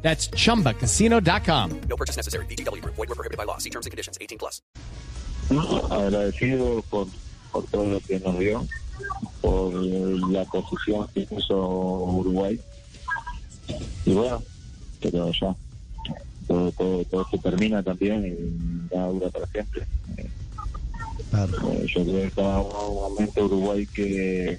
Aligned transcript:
That's 0.00 0.30
chumbacasino.com. 0.30 1.80
No 1.88 1.96
purchase 1.96 2.16
necessary. 2.16 2.46
BGW. 2.46 2.82
Void 2.84 2.96
were 2.96 3.14
prohibited 3.14 3.36
by 3.36 3.44
law. 3.44 3.58
See 3.58 3.70
terms 3.70 3.84
and 3.84 3.90
conditions. 3.90 4.16
18 4.20 4.38
plus. 4.38 4.62
agradecido 5.90 6.82
por, 6.90 7.08
por 7.52 7.64
todo 7.66 7.86
lo 7.86 8.00
que 8.00 8.20
nos 8.20 8.38
dio, 8.38 8.66
por 9.40 9.72
la 9.74 10.44
posición 10.44 11.08
que 11.14 11.22
puso 11.22 11.56
Uruguay. 11.56 12.60
Y 14.04 14.12
bueno, 14.12 14.42
pero 15.00 15.30
ya, 15.32 15.54
todo, 16.46 16.72
todo, 16.72 17.04
todo 17.04 17.28
se 17.30 17.38
termina 17.38 17.82
también 17.82 18.26
y 18.26 18.94
nada 18.94 19.08
dura 19.08 19.30
para 19.30 19.46
siempre. 19.46 19.82
Eh, 20.16 20.28
eh, 21.32 21.86
yo 21.86 22.02
creo 22.04 22.14
que 22.14 22.26
estaba 22.26 22.62
un 22.62 22.94
momento 22.94 23.44
Uruguay 23.44 23.86
que 23.86 24.58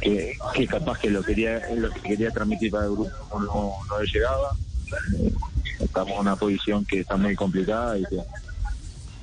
Que, 0.00 0.36
que 0.54 0.66
capaz 0.66 0.98
que 0.98 1.10
lo 1.10 1.22
quería 1.22 1.60
lo 1.74 1.90
que 1.90 2.00
quería 2.00 2.30
transmitir 2.30 2.70
para 2.70 2.86
el 2.86 2.92
grupo 2.92 3.10
no, 3.32 3.72
no 3.88 4.00
le 4.00 4.06
llegaba. 4.06 4.56
Estamos 5.80 6.14
en 6.14 6.20
una 6.20 6.36
posición 6.36 6.84
que 6.84 7.00
está 7.00 7.16
muy 7.16 7.34
complicada 7.34 7.98
y 7.98 8.04
que 8.04 8.18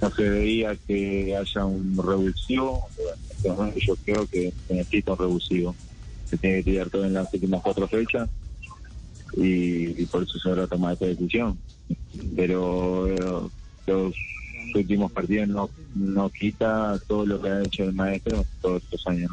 no 0.00 0.10
se 0.10 0.28
veía 0.28 0.76
que 0.86 1.36
haya 1.36 1.64
un 1.64 1.96
revulsivo. 1.96 2.88
Yo 3.44 3.96
creo 4.04 4.26
que 4.26 4.52
se 4.66 4.74
necesita 4.74 5.12
un 5.12 5.18
revulsivo. 5.18 5.74
Se 6.28 6.36
tiene 6.36 6.58
que 6.58 6.70
tirar 6.70 6.90
todo 6.90 7.04
en 7.04 7.14
las 7.14 7.32
últimas 7.32 7.62
cuatro 7.62 7.88
fechas 7.88 8.28
y, 9.36 10.02
y 10.02 10.06
por 10.06 10.22
eso 10.22 10.38
se 10.38 10.48
habrá 10.48 10.66
tomado 10.66 10.94
esta 10.94 11.06
decisión. 11.06 11.58
Pero 12.36 13.08
eh, 13.08 13.50
los 13.86 14.14
últimos 14.74 15.10
partidos 15.12 15.48
no, 15.48 15.70
no 15.94 16.28
quita 16.30 16.98
todo 17.06 17.26
lo 17.26 17.40
que 17.40 17.48
ha 17.48 17.62
hecho 17.62 17.84
el 17.84 17.92
maestro 17.92 18.44
todos 18.60 18.82
estos 18.82 19.06
años. 19.06 19.32